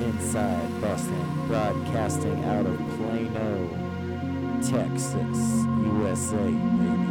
[0.00, 3.68] inside Boston, broadcasting out of Plano,
[4.62, 5.38] Texas,
[5.98, 7.08] USA, baby.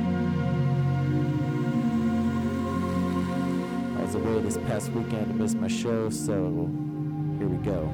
[3.96, 6.34] I was away this past weekend to miss my show, so
[7.40, 7.91] here we go.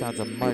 [0.00, 0.49] Sounds of Martin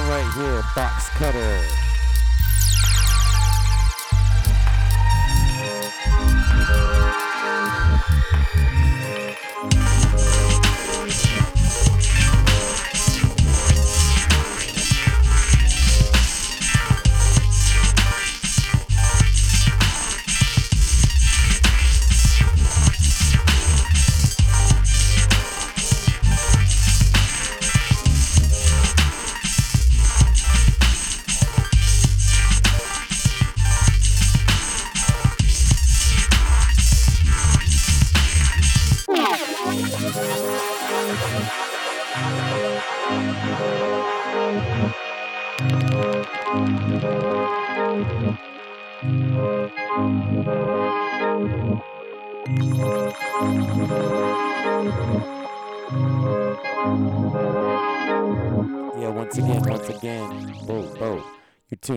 [0.00, 1.83] right here, Box Cutter.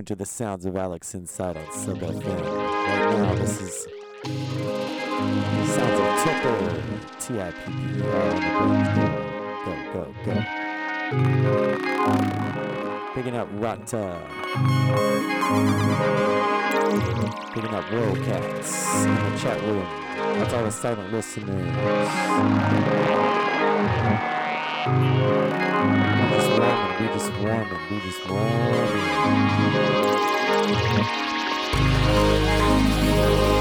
[0.07, 2.23] To the sounds of Alex Inside on Sub FM.
[2.23, 3.87] Right now, this is
[5.75, 6.57] sounds of Tipper,
[7.19, 9.27] T-I-P-P-E-R on the bridge.
[9.65, 10.33] Go, go, go.
[13.15, 14.05] Picking up Rata.
[17.53, 17.85] Picking up
[18.23, 19.87] Cats in the chat room.
[20.39, 21.67] That's all the silent listeners.
[24.87, 24.93] We
[26.33, 29.17] just warming, we just warming, we just
[33.19, 33.56] Ooh.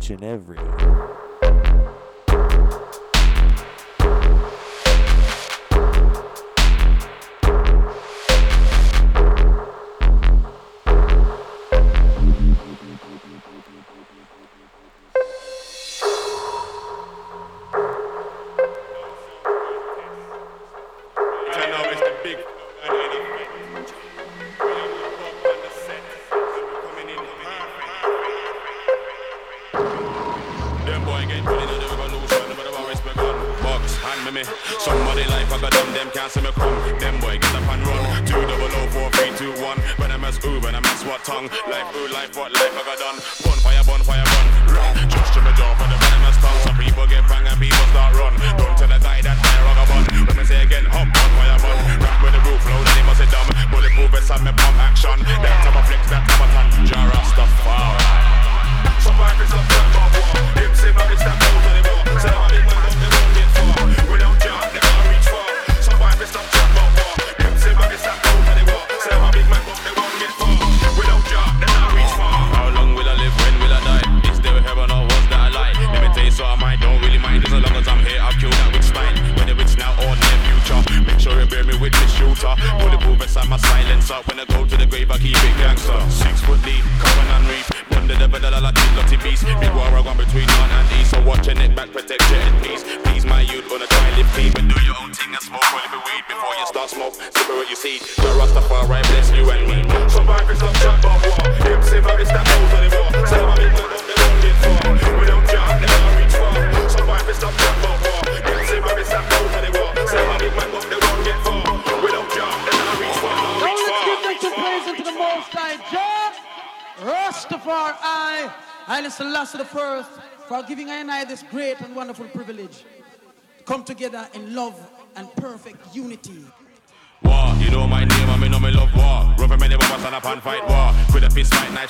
[0.00, 0.69] Each and every.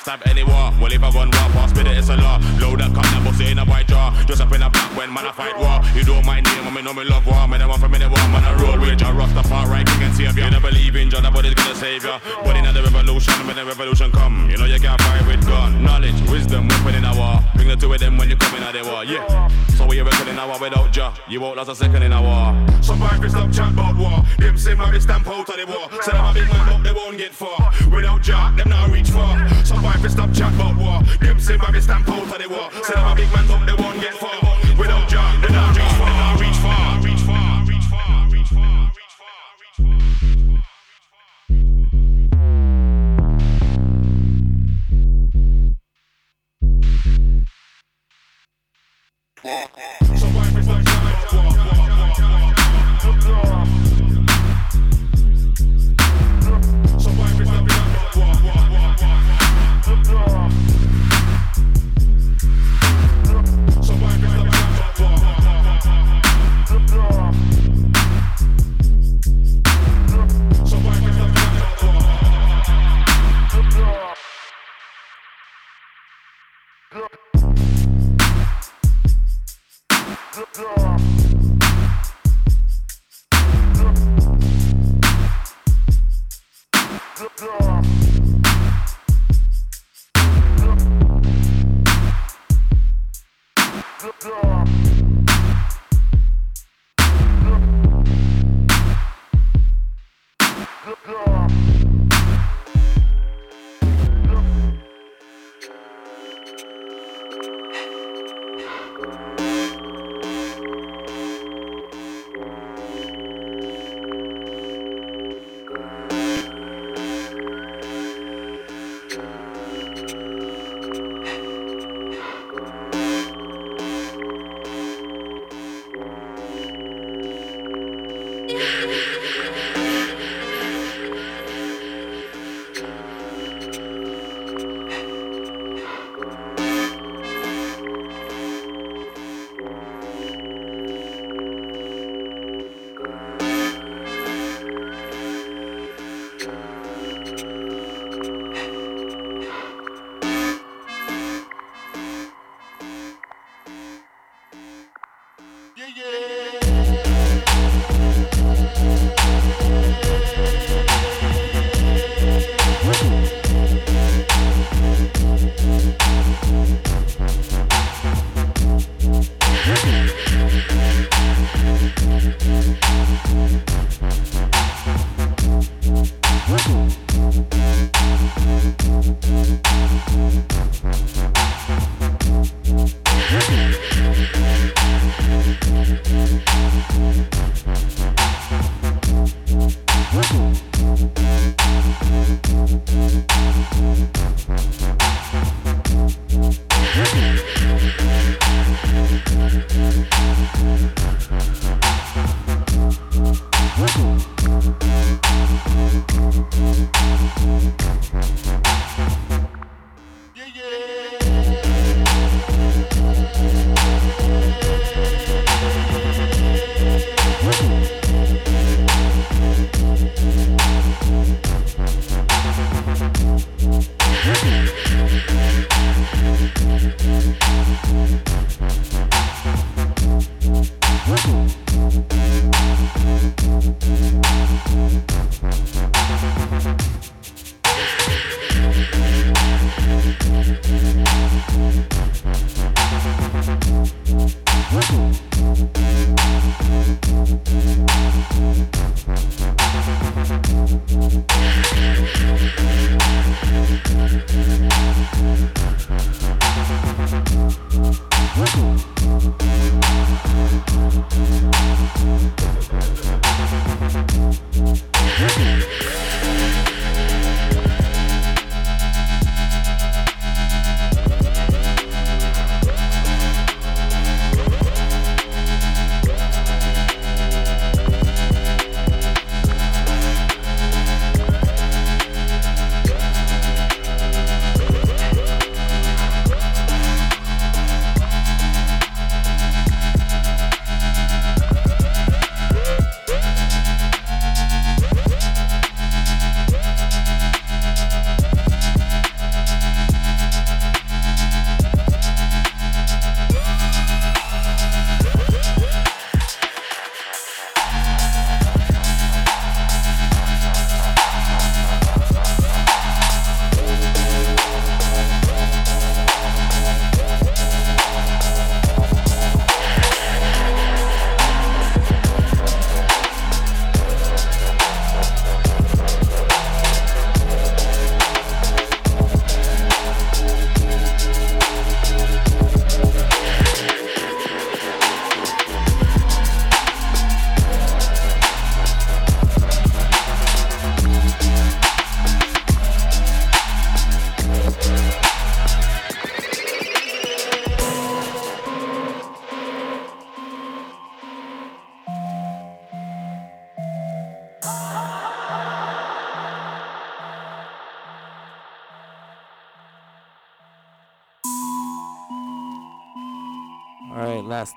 [0.00, 0.72] Fist stab any war.
[0.80, 2.38] Well, if I gun war, pass it, it's a law.
[2.60, 4.10] Load that gun, that bust in a white jaw.
[4.26, 5.80] Just up in a black when man I fight war.
[5.94, 7.46] You know my name, I mean, know me love war.
[7.48, 10.14] Man, I want from any war, man, I roll with Jah Rastafari, king and savior.
[10.14, 12.20] You can see if you never believe in Jah, nobody's gonna save ya.
[12.44, 15.82] But in the revolution, when the revolution come, you know you can't fight with gun.
[15.82, 17.40] Knowledge, wisdom, weapon in a war.
[17.54, 19.48] Bring the two of them when you come in a the war, yeah.
[19.80, 22.52] So we ever in a without Jah, you won't last a second in a war.
[22.82, 24.22] Somebody stop chat about war.
[24.36, 25.88] Them say my stamp out of the war.
[26.02, 27.72] Say them a big man, but they won't get far.
[27.90, 29.48] Without Jah, them not reach far.
[29.64, 31.00] Some boy fi stop chat about war.
[31.20, 32.68] Them say me stamp out of the war.
[32.84, 34.29] Say them a big man, but they won't get far.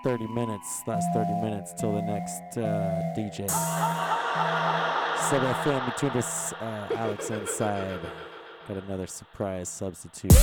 [0.03, 3.49] 30 minutes, last 30 minutes till the next uh, DJ.
[5.29, 8.01] Sub FM between us, uh, Alex Inside.
[8.67, 10.33] Got another surprise substitute.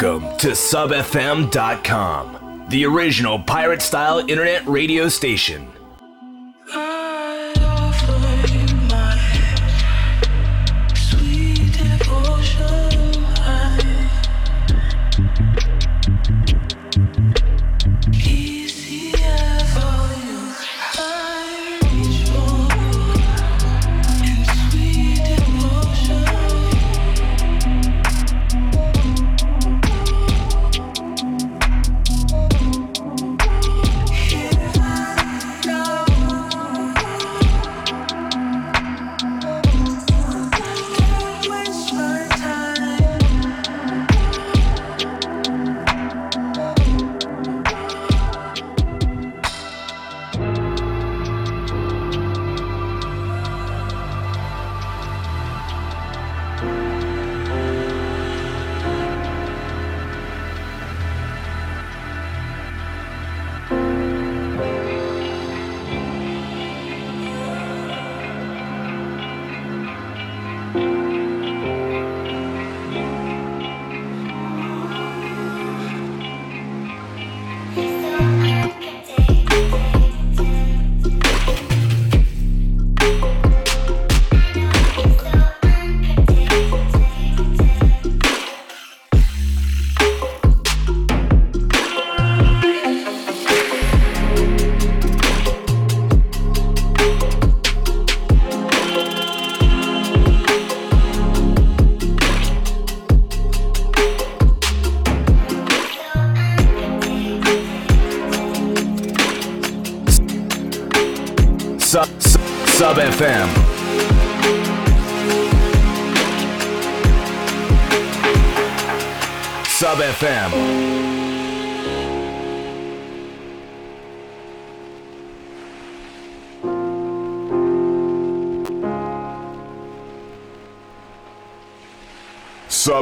[0.00, 1.48] Welcome to SubFM.com,
[2.70, 5.70] the original pirate style internet radio station.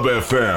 [0.08, 0.47] Sub FM,